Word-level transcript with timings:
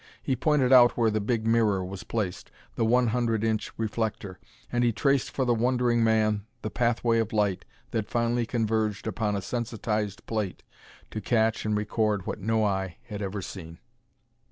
He 0.23 0.35
pointed 0.35 0.73
out 0.73 0.97
where 0.97 1.11
the 1.11 1.21
big 1.21 1.45
mirror 1.45 1.85
was 1.85 2.03
placed 2.03 2.49
the 2.73 2.83
one 2.83 3.09
hundred 3.09 3.43
inch 3.43 3.71
reflector 3.77 4.39
and 4.71 4.83
he 4.83 4.91
traced 4.91 5.29
for 5.29 5.45
the 5.45 5.53
wondering 5.53 6.03
man 6.03 6.43
the 6.63 6.71
pathway 6.71 7.19
of 7.19 7.31
light 7.31 7.65
that 7.91 8.09
finally 8.09 8.47
converged 8.47 9.05
upon 9.05 9.35
a 9.35 9.43
sensitized 9.43 10.25
plate 10.25 10.63
to 11.11 11.21
catch 11.21 11.65
and 11.67 11.77
record 11.77 12.25
what 12.25 12.39
no 12.39 12.63
eye 12.65 12.97
had 13.09 13.21
ever 13.21 13.43
seen. 13.43 13.77